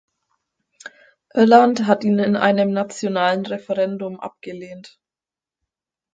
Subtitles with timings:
[1.35, 4.99] Irland hat ihn in einem nationalen Referendum abgelehnt.